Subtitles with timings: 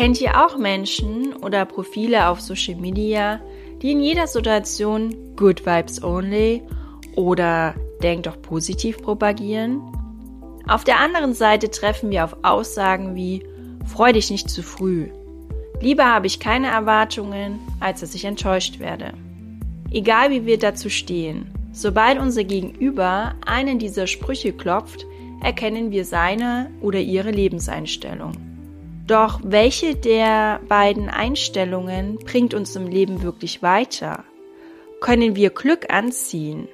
[0.00, 3.38] Kennt ihr auch Menschen oder Profile auf Social Media,
[3.82, 6.62] die in jeder Situation Good Vibes Only
[7.16, 9.82] oder Denk doch positiv propagieren?
[10.66, 13.46] Auf der anderen Seite treffen wir auf Aussagen wie
[13.84, 15.10] Freu dich nicht zu früh.
[15.82, 19.12] Lieber habe ich keine Erwartungen, als dass ich enttäuscht werde.
[19.90, 25.04] Egal wie wir dazu stehen, sobald unser Gegenüber einen dieser Sprüche klopft,
[25.42, 28.49] erkennen wir seine oder ihre Lebenseinstellung.
[29.10, 34.22] Doch welche der beiden Einstellungen bringt uns im Leben wirklich weiter?
[35.00, 36.68] Können wir Glück anziehen?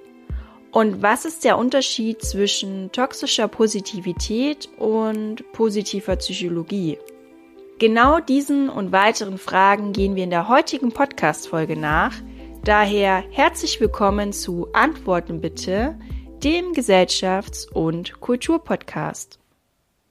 [0.70, 6.98] Und was ist der Unterschied zwischen toxischer Positivität und positiver Psychologie?
[7.78, 12.12] Genau diesen und weiteren Fragen gehen wir in der heutigen Podcast-Folge nach.
[12.64, 15.98] Daher herzlich willkommen zu Antworten bitte,
[16.44, 19.38] dem Gesellschafts- und Kulturpodcast.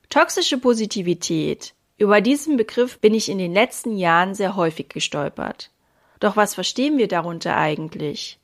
[0.10, 1.76] Toxische Positivität.
[1.98, 5.72] Über diesen Begriff bin ich in den letzten Jahren sehr häufig gestolpert.
[6.20, 8.38] Doch was verstehen wir darunter eigentlich?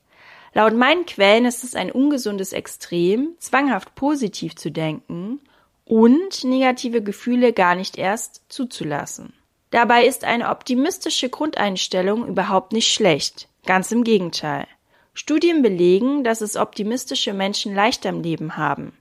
[0.54, 5.40] Laut meinen Quellen ist es ein ungesundes Extrem, zwanghaft positiv zu denken
[5.84, 9.34] und negative Gefühle gar nicht erst zuzulassen.
[9.70, 14.66] Dabei ist eine optimistische Grundeinstellung überhaupt nicht schlecht, ganz im Gegenteil.
[15.14, 18.92] Studien belegen, dass es optimistische Menschen leichter im Leben haben.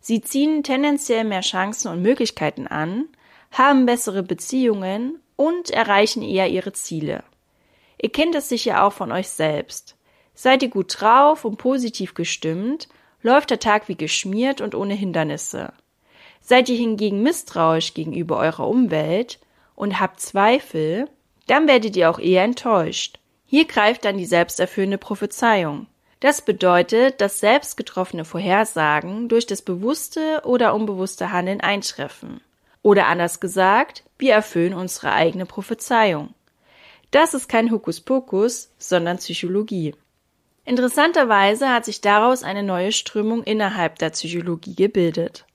[0.00, 3.08] Sie ziehen tendenziell mehr Chancen und Möglichkeiten an,
[3.58, 7.24] haben bessere Beziehungen und erreichen eher ihre Ziele.
[8.00, 9.96] Ihr kennt es sicher auch von euch selbst.
[10.34, 12.88] Seid ihr gut drauf und positiv gestimmt,
[13.22, 15.72] läuft der Tag wie geschmiert und ohne Hindernisse.
[16.40, 19.38] Seid ihr hingegen misstrauisch gegenüber eurer Umwelt
[19.74, 21.08] und habt Zweifel,
[21.46, 23.18] dann werdet ihr auch eher enttäuscht.
[23.46, 25.86] Hier greift dann die selbsterfüllende Prophezeiung.
[26.20, 32.40] Das bedeutet, dass selbst getroffene Vorhersagen durch das bewusste oder unbewusste Handeln eintreffen.
[32.84, 36.34] Oder anders gesagt, wir erfüllen unsere eigene Prophezeiung.
[37.10, 39.94] Das ist kein Hokuspokus, sondern Psychologie.
[40.66, 45.46] Interessanterweise hat sich daraus eine neue Strömung innerhalb der Psychologie gebildet.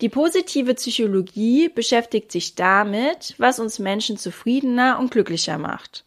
[0.00, 6.04] Die positive Psychologie beschäftigt sich damit, was uns Menschen zufriedener und glücklicher macht.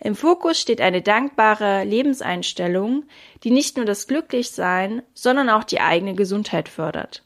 [0.00, 3.04] Im Fokus steht eine dankbare Lebenseinstellung,
[3.44, 7.22] die nicht nur das Glücklichsein, sondern auch die eigene Gesundheit fördert.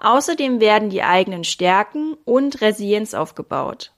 [0.00, 3.92] Außerdem werden die eigenen Stärken und Resilienz aufgebaut.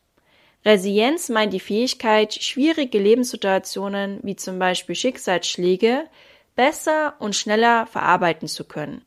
[0.64, 6.04] Resilienz meint die Fähigkeit, schwierige Lebenssituationen wie zum Beispiel Schicksalsschläge
[6.56, 9.04] besser und schneller verarbeiten zu können.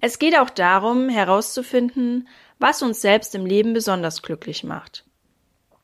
[0.00, 2.28] Es geht auch darum, herauszufinden,
[2.58, 5.04] was uns selbst im Leben besonders glücklich macht.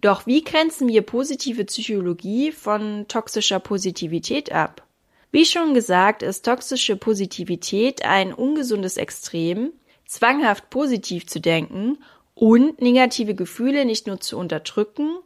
[0.01, 4.87] Doch wie grenzen wir positive Psychologie von toxischer Positivität ab?
[5.33, 9.73] Wie schon gesagt, ist toxische Positivität ein ungesundes Extrem,
[10.09, 11.99] zwanghaft positiv zu denken
[12.35, 15.19] und negative Gefühle nicht nur zu unterdrücken,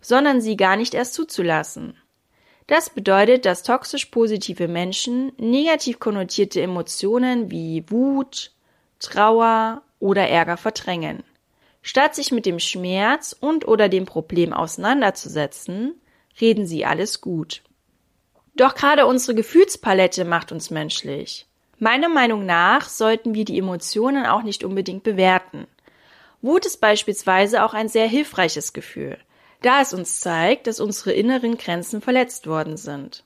[0.00, 1.96] sondern sie gar nicht erst zuzulassen.
[2.66, 8.52] Das bedeutet, dass toxisch positive Menschen negativ konnotierte Emotionen wie Wut,
[8.98, 11.22] Trauer oder Ärger verdrängen.
[11.82, 16.00] Statt sich mit dem Schmerz und oder dem Problem auseinanderzusetzen,
[16.40, 17.62] reden sie alles gut.
[18.54, 21.46] Doch gerade unsere Gefühlspalette macht uns menschlich.
[21.78, 25.66] Meiner Meinung nach sollten wir die Emotionen auch nicht unbedingt bewerten.
[26.40, 29.18] Wut ist beispielsweise auch ein sehr hilfreiches Gefühl,
[29.62, 33.24] da es uns zeigt, dass unsere inneren Grenzen verletzt worden sind.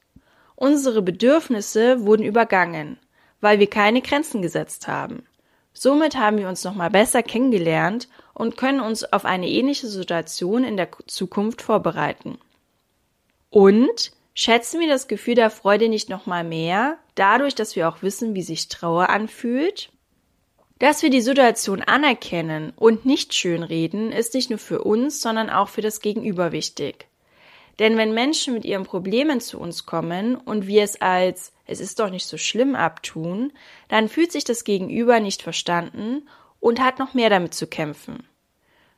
[0.54, 2.98] Unsere Bedürfnisse wurden übergangen,
[3.40, 5.26] weil wir keine Grenzen gesetzt haben.
[5.72, 10.78] Somit haben wir uns nochmal besser kennengelernt und können uns auf eine ähnliche Situation in
[10.78, 12.38] der Zukunft vorbereiten.
[13.50, 18.36] Und schätzen wir das Gefühl der Freude nicht nochmal mehr, dadurch, dass wir auch wissen,
[18.36, 19.90] wie sich Trauer anfühlt?
[20.78, 25.70] Dass wir die Situation anerkennen und nicht schönreden, ist nicht nur für uns, sondern auch
[25.70, 27.06] für das Gegenüber wichtig.
[27.78, 31.98] Denn wenn Menschen mit ihren Problemen zu uns kommen und wir es als es ist
[31.98, 33.52] doch nicht so schlimm abtun,
[33.88, 36.28] dann fühlt sich das Gegenüber nicht verstanden
[36.60, 38.26] und hat noch mehr damit zu kämpfen.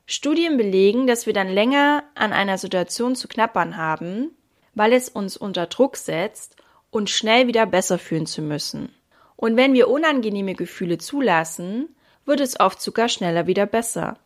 [0.05, 4.31] Studien belegen, dass wir dann länger an einer Situation zu knappern haben,
[4.79, 6.55] weil es uns unter Druck setzt
[6.89, 8.95] und schnell wieder besser fühlen zu müssen.
[9.35, 11.93] Und wenn wir unangenehme Gefühle zulassen,
[12.23, 14.17] wird es oft sogar schneller wieder besser.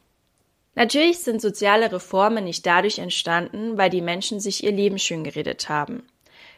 [0.76, 5.70] Natürlich sind soziale Reformen nicht dadurch entstanden, weil die Menschen sich ihr Leben schön geredet
[5.70, 6.04] haben.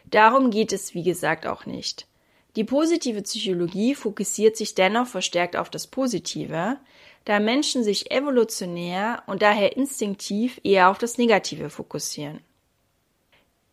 [0.04, 2.06] Darum geht es, wie gesagt, auch nicht.
[2.54, 6.76] Die positive Psychologie fokussiert sich dennoch verstärkt auf das Positive,
[7.24, 12.40] da Menschen sich evolutionär und daher instinktiv eher auf das Negative fokussieren.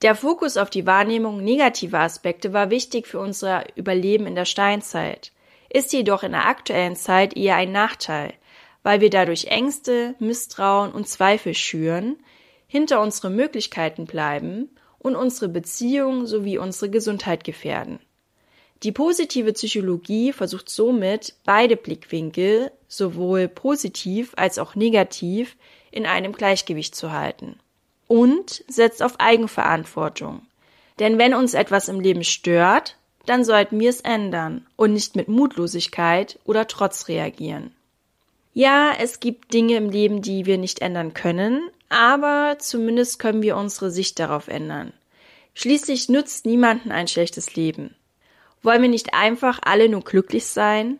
[0.03, 5.31] Der Fokus auf die Wahrnehmung negativer Aspekte war wichtig für unser Überleben in der Steinzeit,
[5.69, 8.33] ist jedoch in der aktuellen Zeit eher ein Nachteil,
[8.83, 12.17] weil wir dadurch Ängste, Misstrauen und Zweifel schüren,
[12.67, 14.69] hinter unsere Möglichkeiten bleiben
[14.99, 17.99] und unsere Beziehung sowie unsere Gesundheit gefährden.
[18.83, 25.55] Die positive Psychologie versucht somit beide Blickwinkel, sowohl positiv als auch negativ,
[25.91, 27.57] in einem Gleichgewicht zu halten.
[28.13, 30.45] Und setzt auf Eigenverantwortung.
[30.99, 32.95] Denn wenn uns etwas im Leben stört,
[33.25, 37.73] dann sollten wir es ändern und nicht mit Mutlosigkeit oder Trotz reagieren.
[38.53, 43.57] Ja, es gibt Dinge im Leben, die wir nicht ändern können, aber zumindest können wir
[43.57, 44.93] unsere Sicht darauf ändern.
[45.55, 47.95] Schließlich nützt niemanden ein schlechtes Leben.
[48.61, 50.99] Wollen wir nicht einfach alle nur glücklich sein?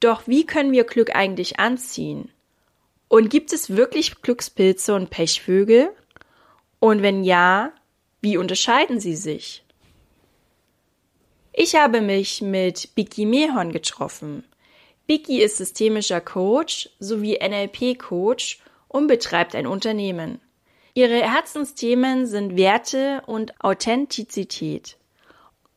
[0.00, 2.30] Doch wie können wir Glück eigentlich anziehen?
[3.08, 5.90] Und gibt es wirklich Glückspilze und Pechvögel?
[6.80, 7.72] Und wenn ja,
[8.20, 9.62] wie unterscheiden sie sich?
[11.52, 14.44] Ich habe mich mit Biki Mehorn getroffen.
[15.06, 20.40] Biki ist systemischer Coach sowie NLP-Coach und betreibt ein Unternehmen.
[20.94, 24.96] Ihre Herzensthemen sind Werte und Authentizität.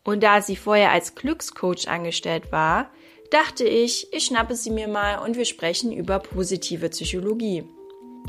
[0.04, 2.90] Und da sie vorher als Glückscoach angestellt war,
[3.30, 7.64] dachte ich, ich schnappe sie mir mal und wir sprechen über positive Psychologie.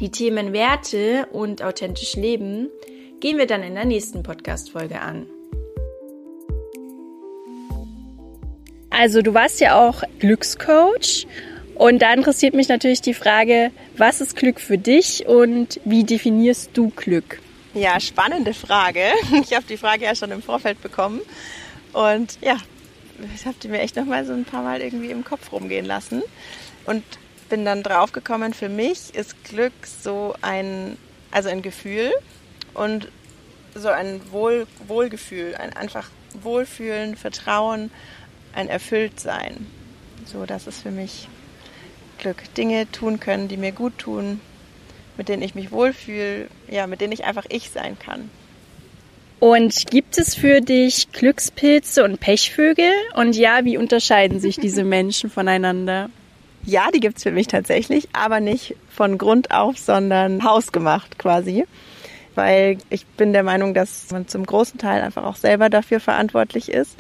[0.01, 2.69] Die Themen Werte und authentisch Leben
[3.21, 5.27] gehen wir dann in der nächsten Podcast-Folge an.
[8.91, 11.29] Also du warst ja auch Glückscoach
[11.77, 16.71] und da interessiert mich natürlich die Frage, was ist Glück für dich und wie definierst
[16.75, 17.41] du Glück?
[17.73, 19.13] Ja, spannende Frage.
[19.43, 21.21] Ich habe die Frage ja schon im Vorfeld bekommen
[21.93, 22.57] und ja,
[23.33, 25.87] ich habe die mir echt noch mal so ein paar Mal irgendwie im Kopf rumgehen
[25.87, 26.23] lassen
[26.87, 27.05] und
[27.55, 29.73] bin dann draufgekommen, für mich ist Glück
[30.03, 30.99] so ein,
[31.31, 32.11] also ein Gefühl
[32.75, 33.07] und
[33.77, 36.11] so ein Wohl, Wohlgefühl, ein einfach
[36.43, 37.93] Wohlfühlen, Vertrauen,
[38.55, 39.69] ein Erfülltsein.
[40.25, 41.29] So, das ist für mich
[42.19, 42.39] Glück.
[42.57, 44.41] Dinge tun können, die mir gut tun,
[45.17, 48.31] mit denen ich mich wohlfühle, ja, mit denen ich einfach ich sein kann.
[49.39, 52.91] Und gibt es für dich Glückspilze und Pechvögel?
[53.15, 56.11] Und ja, wie unterscheiden sich diese Menschen voneinander?
[56.67, 61.65] Ja, die gibt es für mich tatsächlich, aber nicht von Grund auf, sondern hausgemacht quasi.
[62.35, 66.71] Weil ich bin der Meinung, dass man zum großen Teil einfach auch selber dafür verantwortlich
[66.71, 66.97] ist.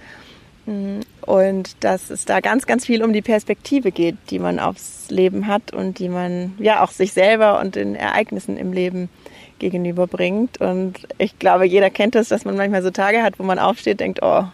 [0.66, 5.46] Und dass es da ganz, ganz viel um die Perspektive geht, die man aufs Leben
[5.46, 9.10] hat und die man ja auch sich selber und den Ereignissen im Leben
[9.58, 10.60] gegenüberbringt.
[10.60, 14.00] Und ich glaube, jeder kennt das, dass man manchmal so Tage hat, wo man aufsteht,
[14.00, 14.44] denkt, oh,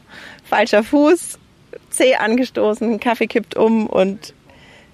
[0.44, 1.38] falscher Fuß,
[1.90, 4.34] Zeh angestoßen, Kaffee kippt um und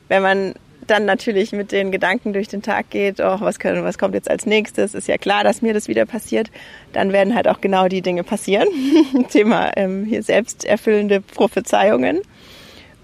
[0.08, 0.54] wenn man
[0.86, 4.30] dann natürlich mit den Gedanken durch den Tag geht, oh, was, können, was kommt jetzt
[4.30, 6.50] als nächstes, ist ja klar, dass mir das wieder passiert,
[6.92, 8.68] dann werden halt auch genau die Dinge passieren.
[9.30, 12.20] Thema ähm, hier selbsterfüllende Prophezeiungen.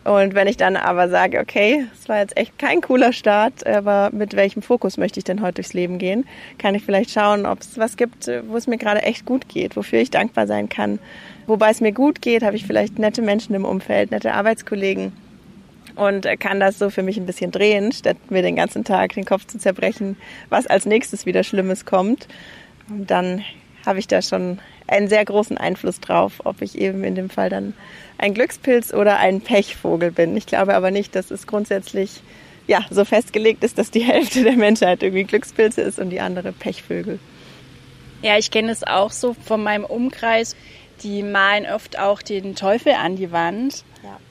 [0.04, 4.10] Und wenn ich dann aber sage, okay, es war jetzt echt kein cooler Start, aber
[4.12, 6.26] mit welchem Fokus möchte ich denn heute durchs Leben gehen,
[6.58, 9.76] kann ich vielleicht schauen, ob es was gibt, wo es mir gerade echt gut geht,
[9.76, 10.98] wofür ich dankbar sein kann.
[11.46, 15.12] Wobei es mir gut geht, habe ich vielleicht nette Menschen im Umfeld, nette Arbeitskollegen,
[15.96, 19.24] und kann das so für mich ein bisschen drehen, statt mir den ganzen Tag den
[19.24, 20.16] Kopf zu zerbrechen,
[20.48, 22.28] was als nächstes wieder Schlimmes kommt.
[22.88, 23.44] Und dann
[23.84, 27.48] habe ich da schon einen sehr großen Einfluss drauf, ob ich eben in dem Fall
[27.48, 27.74] dann
[28.18, 30.36] ein Glückspilz oder ein Pechvogel bin.
[30.36, 32.22] Ich glaube aber nicht, dass es grundsätzlich
[32.66, 36.52] ja, so festgelegt ist, dass die Hälfte der Menschheit irgendwie Glückspilze ist und die andere
[36.52, 37.18] Pechvögel.
[38.22, 40.54] Ja, ich kenne es auch so von meinem Umkreis.
[41.02, 43.84] Die malen oft auch den Teufel an die Wand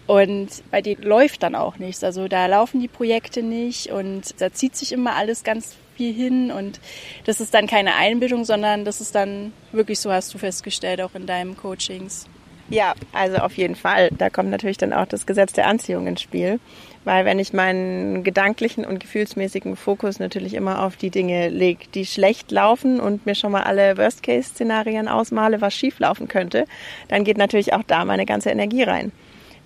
[0.07, 2.03] und bei denen läuft dann auch nichts.
[2.03, 6.51] Also da laufen die Projekte nicht und da zieht sich immer alles ganz viel hin
[6.51, 6.79] und
[7.25, 11.15] das ist dann keine Einbildung, sondern das ist dann wirklich so, hast du festgestellt, auch
[11.15, 12.25] in deinem Coachings.
[12.69, 14.09] Ja, also auf jeden Fall.
[14.17, 16.59] Da kommt natürlich dann auch das Gesetz der Anziehung ins Spiel.
[17.03, 22.05] Weil wenn ich meinen gedanklichen und gefühlsmäßigen Fokus natürlich immer auf die Dinge lege, die
[22.05, 26.65] schlecht laufen und mir schon mal alle Worst-Case-Szenarien ausmale, was schief laufen könnte,
[27.07, 29.11] dann geht natürlich auch da meine ganze Energie rein.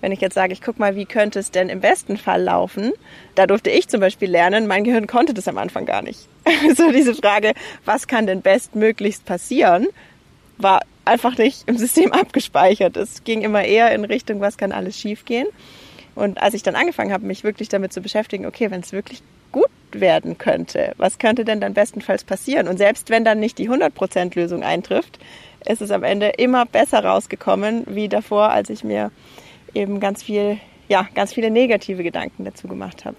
[0.00, 2.92] Wenn ich jetzt sage, ich guck mal, wie könnte es denn im besten Fall laufen,
[3.34, 6.28] da durfte ich zum Beispiel lernen, mein Gehirn konnte das am Anfang gar nicht.
[6.76, 7.52] so diese Frage,
[7.84, 9.86] was kann denn bestmöglichst passieren,
[10.58, 12.96] war einfach nicht im System abgespeichert.
[12.96, 15.46] Es ging immer eher in Richtung, was kann alles schiefgehen.
[16.16, 19.22] Und als ich dann angefangen habe, mich wirklich damit zu beschäftigen, okay, wenn es wirklich
[19.52, 22.66] gut werden könnte, was könnte denn dann bestenfalls passieren?
[22.66, 25.18] Und selbst wenn dann nicht die 100% Lösung eintrifft,
[25.66, 29.12] ist es am Ende immer besser rausgekommen wie davor, als ich mir
[29.74, 30.58] eben ganz viel,
[30.88, 33.16] ja, ganz viele negative Gedanken dazu gemacht habe.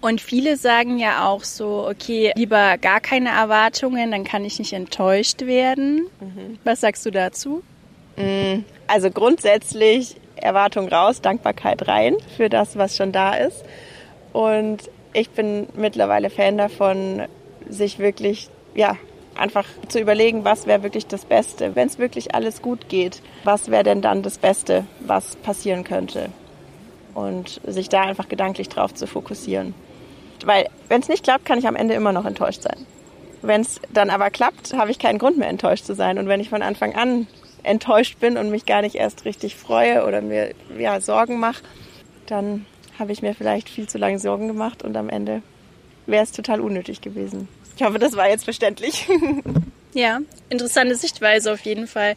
[0.00, 4.72] Und viele sagen ja auch so, okay, lieber gar keine Erwartungen, dann kann ich nicht
[4.72, 6.08] enttäuscht werden.
[6.20, 6.58] Mhm.
[6.64, 7.62] Was sagst du dazu?
[8.16, 13.64] Mm, also grundsätzlich Erwartung raus, Dankbarkeit rein für das, was schon da ist.
[14.32, 17.22] Und ich bin mittlerweile Fan davon,
[17.68, 18.96] sich wirklich, ja,
[19.34, 21.74] einfach zu überlegen, was wäre wirklich das Beste.
[21.74, 26.30] Wenn es wirklich alles gut geht, was wäre denn dann das Beste, was passieren könnte?
[27.14, 29.74] Und sich da einfach gedanklich drauf zu fokussieren.
[30.44, 32.86] Weil wenn es nicht klappt, kann ich am Ende immer noch enttäuscht sein.
[33.42, 36.18] Wenn es dann aber klappt, habe ich keinen Grund mehr enttäuscht zu sein.
[36.18, 37.26] Und wenn ich von Anfang an
[37.62, 41.62] enttäuscht bin und mich gar nicht erst richtig freue oder mir ja, Sorgen mache,
[42.26, 42.66] dann
[42.98, 45.42] habe ich mir vielleicht viel zu lange Sorgen gemacht und am Ende
[46.06, 47.48] wäre es total unnötig gewesen.
[47.76, 49.08] Ich hoffe, das war jetzt verständlich.
[49.94, 52.16] ja, interessante Sichtweise auf jeden Fall.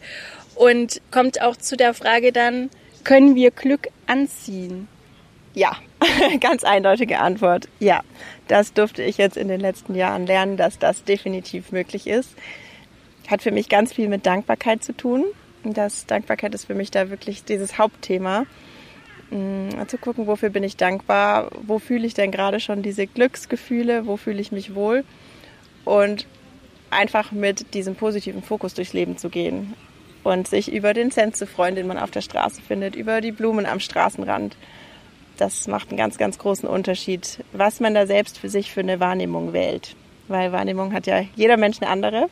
[0.54, 2.70] Und kommt auch zu der Frage dann,
[3.04, 4.88] können wir Glück anziehen?
[5.54, 5.76] Ja,
[6.40, 7.68] ganz eindeutige Antwort.
[7.78, 8.02] Ja,
[8.48, 12.30] das durfte ich jetzt in den letzten Jahren lernen, dass das definitiv möglich ist.
[13.28, 15.24] Hat für mich ganz viel mit Dankbarkeit zu tun.
[15.64, 18.46] Das Dankbarkeit ist für mich da wirklich dieses Hauptthema.
[19.30, 24.06] Mm, zu gucken, wofür bin ich dankbar, wo fühle ich denn gerade schon diese Glücksgefühle,
[24.06, 25.04] wo fühle ich mich wohl
[25.84, 26.26] und
[26.90, 29.74] einfach mit diesem positiven Fokus durchs Leben zu gehen
[30.22, 33.32] und sich über den Cent zu freuen, den man auf der Straße findet, über die
[33.32, 34.56] Blumen am Straßenrand.
[35.36, 39.00] Das macht einen ganz, ganz großen Unterschied, was man da selbst für sich für eine
[39.00, 39.94] Wahrnehmung wählt.
[40.28, 42.28] Weil Wahrnehmung hat ja jeder Mensch eine andere.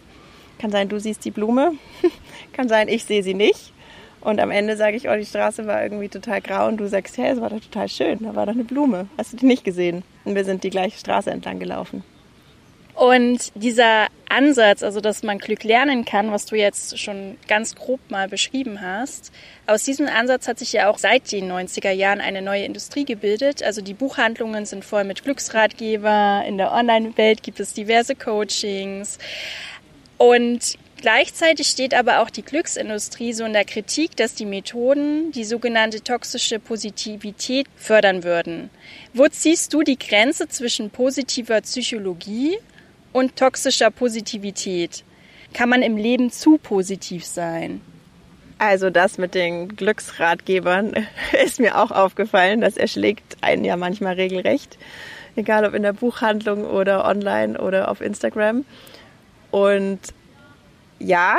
[0.59, 1.73] Kann sein, du siehst die Blume,
[2.53, 3.73] kann sein, ich sehe sie nicht.
[4.21, 7.19] Und am Ende sage ich, oh, die Straße war irgendwie total grau und du sagst,
[7.19, 9.07] hey, es war doch total schön, da war doch eine Blume.
[9.19, 10.03] Hast du die nicht gesehen?
[10.25, 12.03] Und wir sind die gleiche Straße entlang gelaufen.
[12.95, 18.01] Und dieser Ansatz, also dass man Glück lernen kann, was du jetzt schon ganz grob
[18.09, 19.33] mal beschrieben hast,
[19.67, 23.63] aus diesem Ansatz hat sich ja auch seit den 90er Jahren eine neue Industrie gebildet.
[23.63, 29.19] Also die Buchhandlungen sind voll mit Glücksratgeber, in der Online-Welt gibt es diverse Coachings.
[30.25, 35.45] Und Gleichzeitig steht aber auch die Glücksindustrie so in der Kritik, dass die Methoden die
[35.45, 38.71] sogenannte toxische Positivität fördern würden.
[39.13, 42.57] Wo ziehst du die Grenze zwischen positiver Psychologie
[43.13, 45.05] und toxischer Positivität?
[45.53, 47.83] Kann man im Leben zu positiv sein?
[48.57, 51.07] Also das mit den Glücksratgebern
[51.45, 52.63] ist mir auch aufgefallen.
[52.63, 54.79] Das erschlägt einen ja manchmal regelrecht.
[55.37, 58.65] Egal ob in der Buchhandlung oder online oder auf Instagram.
[59.55, 60.01] Und
[60.99, 61.39] ja,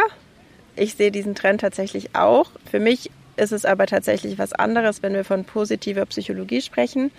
[0.77, 2.49] ich sehe diesen Trend tatsächlich auch.
[2.71, 7.11] Für mich ist es aber tatsächlich was anderes, wenn wir von positiver Psychologie sprechen,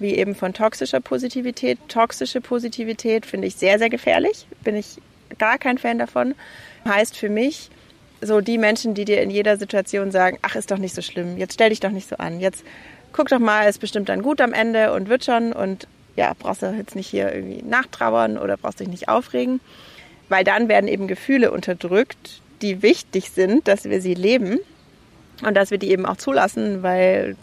[0.00, 1.78] wie eben von toxischer Positivität.
[1.86, 4.48] Toxische Positivität finde ich sehr, sehr gefährlich.
[4.64, 4.96] Bin ich
[5.38, 6.34] gar kein Fan davon.
[6.88, 7.70] Heißt für mich,
[8.20, 11.36] so die Menschen, die dir in jeder Situation sagen, ach, ist doch nicht so schlimm,
[11.36, 12.64] jetzt stell dich doch nicht so an, jetzt
[13.12, 16.62] guck doch mal, ist bestimmt dann gut am Ende und wird schon und ja, brauchst
[16.62, 19.60] du jetzt nicht hier irgendwie nachtrauern oder brauchst dich nicht aufregen
[20.32, 24.58] weil dann werden eben Gefühle unterdrückt, die wichtig sind, dass wir sie leben
[25.44, 27.36] und dass wir die eben auch zulassen, weil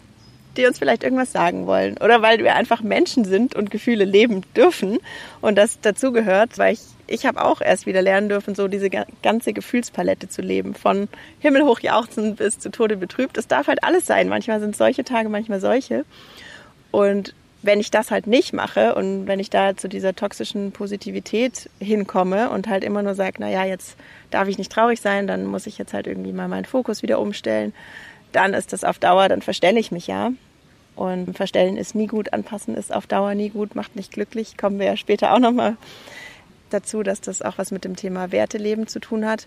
[0.56, 4.42] die uns vielleicht irgendwas sagen wollen oder weil wir einfach Menschen sind und Gefühle leben
[4.56, 4.98] dürfen
[5.40, 6.80] und das dazugehört, weil ich
[7.10, 11.08] ich habe auch erst wieder lernen dürfen, so diese ganze Gefühlspalette zu leben, von
[11.40, 13.36] himmelhoch jauchzen bis zu Tode betrübt.
[13.36, 14.28] Es darf halt alles sein.
[14.28, 16.04] Manchmal sind solche Tage, manchmal solche.
[16.92, 21.68] Und wenn ich das halt nicht mache und wenn ich da zu dieser toxischen Positivität
[21.78, 23.96] hinkomme und halt immer nur sage, na ja, jetzt
[24.30, 27.20] darf ich nicht traurig sein, dann muss ich jetzt halt irgendwie mal meinen Fokus wieder
[27.20, 27.74] umstellen,
[28.32, 30.32] dann ist das auf Dauer, dann verstelle ich mich ja.
[30.96, 34.56] Und verstellen ist nie gut, anpassen ist auf Dauer nie gut, macht nicht glücklich.
[34.58, 35.76] Kommen wir ja später auch nochmal
[36.68, 39.46] dazu, dass das auch was mit dem Thema Werteleben zu tun hat.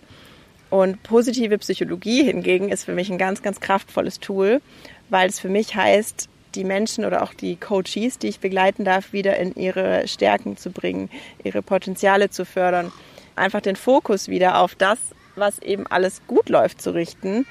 [0.70, 4.62] Und positive Psychologie hingegen ist für mich ein ganz, ganz kraftvolles Tool,
[5.10, 9.14] weil es für mich heißt, die Menschen oder auch die Coaches, die ich begleiten darf,
[9.14, 11.10] wieder in ihre Stärken zu bringen,
[11.44, 12.92] ihre Potenziale zu fördern.
[13.36, 15.00] Einfach den Fokus wieder auf das,
[15.36, 17.46] was eben alles gut läuft, zu richten,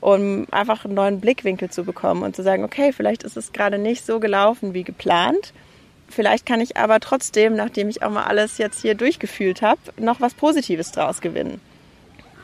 [0.00, 3.78] um einfach einen neuen Blickwinkel zu bekommen und zu sagen, okay, vielleicht ist es gerade
[3.78, 5.52] nicht so gelaufen wie geplant.
[6.08, 10.20] Vielleicht kann ich aber trotzdem, nachdem ich auch mal alles jetzt hier durchgefühlt habe, noch
[10.20, 11.60] was Positives draus gewinnen.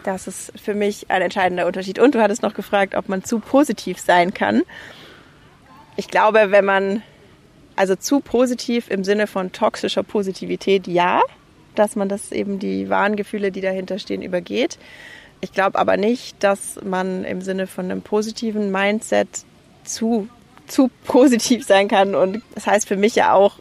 [0.02, 1.98] Das ist für mich ein entscheidender Unterschied.
[1.98, 4.62] Und du hattest noch gefragt, ob man zu positiv sein kann
[6.00, 7.02] ich glaube, wenn man
[7.76, 11.21] also zu positiv im Sinne von toxischer Positivität, ja,
[11.75, 14.78] dass man das eben die wahren Gefühle, die dahinter stehen, übergeht.
[15.42, 19.28] Ich glaube aber nicht, dass man im Sinne von einem positiven Mindset
[19.85, 20.26] zu,
[20.66, 22.14] zu positiv sein kann.
[22.14, 23.59] Und das heißt für mich ja auch,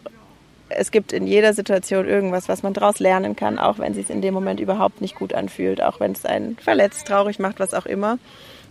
[0.69, 4.09] es gibt in jeder Situation irgendwas, was man daraus lernen kann, auch wenn es sich
[4.09, 7.73] in dem Moment überhaupt nicht gut anfühlt, auch wenn es einen verletzt, traurig macht, was
[7.73, 8.17] auch immer.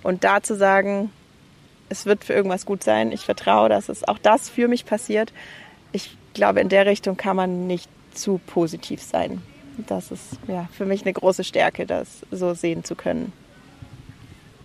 [0.03, 1.11] Und da zu sagen,
[1.89, 3.13] es wird für irgendwas gut sein.
[3.13, 5.33] Ich vertraue, dass es auch das für mich passiert.
[5.93, 9.43] Ich glaube, in der Richtung kann man nicht zu positiv sein.
[9.87, 13.33] Das ist ja für mich eine große Stärke, das so sehen zu können.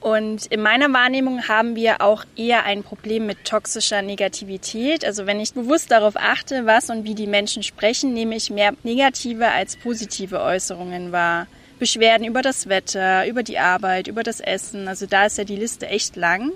[0.03, 5.05] Und in meiner Wahrnehmung haben wir auch eher ein Problem mit toxischer Negativität.
[5.05, 8.73] Also wenn ich bewusst darauf achte, was und wie die Menschen sprechen, nehme ich mehr
[8.83, 11.47] negative als positive Äußerungen wahr.
[11.79, 14.89] Beschwerden über das Wetter, über die Arbeit, über das Essen.
[14.89, 16.51] Also da ist ja die Liste echt lang.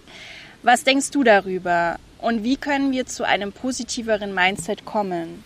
[0.63, 1.97] Was denkst du darüber?
[2.19, 5.43] Und wie können wir zu einem positiveren Mindset kommen?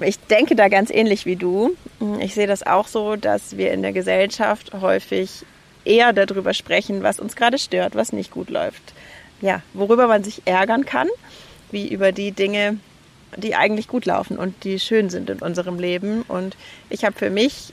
[0.00, 1.76] Ich denke da ganz ähnlich wie du.
[2.20, 5.44] Ich sehe das auch so, dass wir in der Gesellschaft häufig
[5.84, 8.94] eher darüber sprechen, was uns gerade stört, was nicht gut läuft.
[9.40, 11.08] Ja, worüber man sich ärgern kann,
[11.70, 12.78] wie über die Dinge,
[13.36, 16.22] die eigentlich gut laufen und die schön sind in unserem Leben.
[16.22, 16.56] Und
[16.90, 17.72] ich habe für mich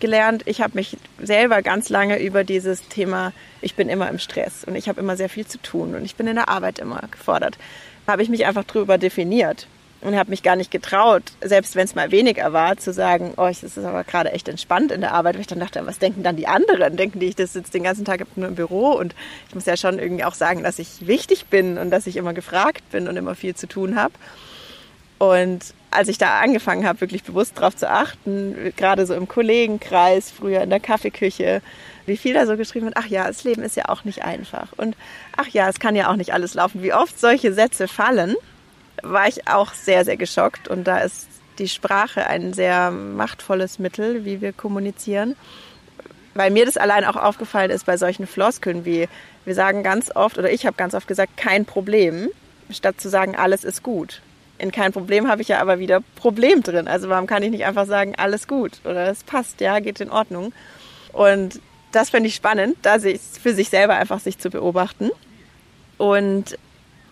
[0.00, 4.64] gelernt, ich habe mich selber ganz lange über dieses Thema, ich bin immer im Stress
[4.64, 7.02] und ich habe immer sehr viel zu tun und ich bin in der Arbeit immer
[7.10, 7.58] gefordert,
[8.06, 9.66] habe ich mich einfach drüber definiert
[10.00, 13.46] und habe mich gar nicht getraut, selbst wenn es mal weniger war, zu sagen, oh,
[13.46, 15.34] es ist aber gerade echt entspannt in der Arbeit.
[15.34, 16.96] Weil ich dann dachte, was denken dann die anderen?
[16.96, 19.14] Denken die, ich sitze den ganzen Tag nur im Büro und
[19.48, 22.32] ich muss ja schon irgendwie auch sagen, dass ich wichtig bin und dass ich immer
[22.32, 24.14] gefragt bin und immer viel zu tun habe.
[25.18, 30.30] Und als ich da angefangen habe, wirklich bewusst darauf zu achten, gerade so im Kollegenkreis,
[30.30, 31.62] früher in der Kaffeeküche,
[32.06, 34.72] wie viel da so geschrieben wird, ach ja, das Leben ist ja auch nicht einfach.
[34.76, 34.96] Und
[35.36, 36.82] ach ja, es kann ja auch nicht alles laufen.
[36.82, 38.36] Wie oft solche Sätze fallen
[39.02, 40.68] war ich auch sehr, sehr geschockt.
[40.68, 41.26] Und da ist
[41.58, 45.36] die Sprache ein sehr machtvolles Mittel, wie wir kommunizieren.
[46.34, 49.08] Weil mir das allein auch aufgefallen ist bei solchen Floskeln wie,
[49.44, 52.28] wir sagen ganz oft, oder ich habe ganz oft gesagt, kein Problem,
[52.70, 54.20] statt zu sagen, alles ist gut.
[54.58, 56.88] In kein Problem habe ich ja aber wieder Problem drin.
[56.88, 60.10] Also warum kann ich nicht einfach sagen, alles gut oder es passt, ja, geht in
[60.10, 60.52] Ordnung.
[61.12, 61.60] Und
[61.92, 65.10] das finde ich spannend, da sich für sich selber einfach sich zu beobachten.
[65.96, 66.58] Und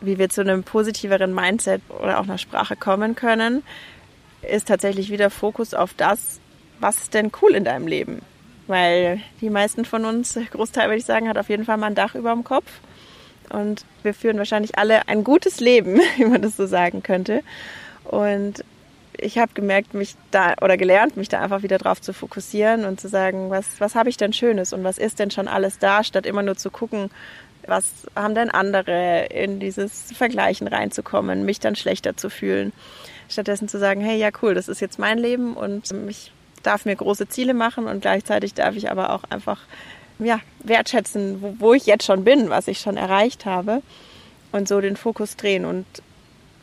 [0.01, 3.63] wie wir zu einem positiveren Mindset oder auch einer Sprache kommen können,
[4.43, 6.41] ist tatsächlich wieder Fokus auf das,
[6.79, 8.23] was ist denn cool in deinem Leben.
[8.67, 11.95] Weil die meisten von uns, Großteil würde ich sagen, hat auf jeden Fall mal ein
[11.95, 12.67] Dach über dem Kopf.
[13.51, 17.43] Und wir führen wahrscheinlich alle ein gutes Leben, wie man das so sagen könnte.
[18.05, 18.65] Und
[19.19, 23.01] ich habe gemerkt, mich da oder gelernt, mich da einfach wieder drauf zu fokussieren und
[23.01, 26.05] zu sagen, was, was habe ich denn Schönes und was ist denn schon alles da,
[26.05, 27.11] statt immer nur zu gucken,
[27.67, 32.73] was haben denn andere, in dieses Vergleichen reinzukommen, mich dann schlechter zu fühlen.
[33.29, 36.33] Stattdessen zu sagen, hey, ja cool, das ist jetzt mein Leben und ich
[36.63, 39.61] darf mir große Ziele machen und gleichzeitig darf ich aber auch einfach
[40.19, 43.83] ja, wertschätzen, wo, wo ich jetzt schon bin, was ich schon erreicht habe
[44.53, 45.87] und so den Fokus drehen und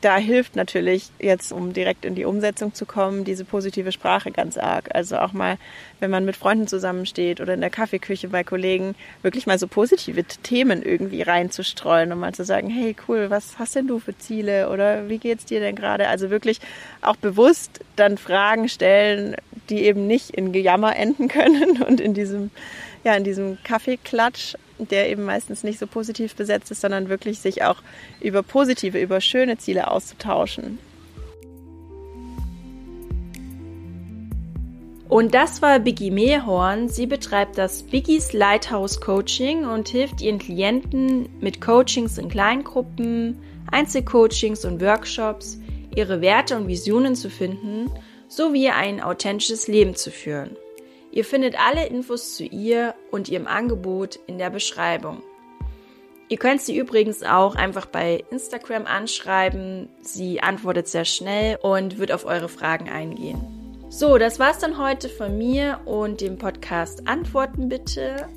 [0.03, 4.57] da hilft natürlich jetzt, um direkt in die Umsetzung zu kommen, diese positive Sprache ganz
[4.57, 4.89] arg.
[4.93, 5.57] Also auch mal,
[6.01, 10.25] wenn man mit Freunden zusammensteht oder in der Kaffeeküche bei Kollegen, wirklich mal so positive
[10.25, 14.69] Themen irgendwie reinzustreuen und mal zu sagen, hey cool, was hast denn du für Ziele
[14.69, 16.09] oder wie geht's dir denn gerade?
[16.09, 16.59] Also wirklich
[17.01, 19.37] auch bewusst dann Fragen stellen,
[19.75, 22.51] die eben nicht in Gejammer enden können und in diesem
[23.03, 27.63] ja, in diesem Kaffeeklatsch, der eben meistens nicht so positiv besetzt ist, sondern wirklich sich
[27.63, 27.81] auch
[28.21, 30.79] über positive, über schöne Ziele auszutauschen.
[35.09, 36.89] Und das war Biggie Mehorn.
[36.89, 43.37] Sie betreibt das Biggies Lighthouse Coaching und hilft ihren Klienten mit Coachings in Kleingruppen,
[43.69, 45.59] Einzelcoachings und Workshops,
[45.95, 47.91] ihre Werte und Visionen zu finden,
[48.35, 50.57] sowie ein authentisches Leben zu führen.
[51.11, 55.21] Ihr findet alle Infos zu ihr und ihrem Angebot in der Beschreibung.
[56.29, 59.89] Ihr könnt sie übrigens auch einfach bei Instagram anschreiben.
[60.01, 63.85] Sie antwortet sehr schnell und wird auf eure Fragen eingehen.
[63.89, 68.27] So, das war's dann heute von mir und dem Podcast Antworten bitte.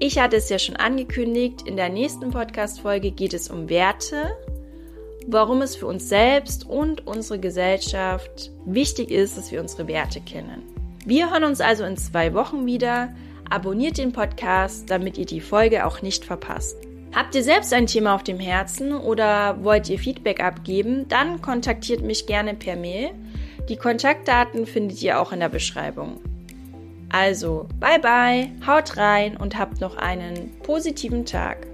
[0.00, 4.36] Ich hatte es ja schon angekündigt, in der nächsten Podcast-Folge geht es um Werte,
[5.26, 10.62] warum es für uns selbst und unsere Gesellschaft wichtig ist, dass wir unsere Werte kennen.
[11.04, 13.14] Wir hören uns also in zwei Wochen wieder.
[13.50, 16.78] Abonniert den Podcast, damit ihr die Folge auch nicht verpasst.
[17.14, 22.02] Habt ihr selbst ein Thema auf dem Herzen oder wollt ihr Feedback abgeben, dann kontaktiert
[22.02, 23.10] mich gerne per Mail.
[23.68, 26.20] Die Kontaktdaten findet ihr auch in der Beschreibung.
[27.10, 31.68] Also, bye bye, haut rein und habt noch einen positiven Tag.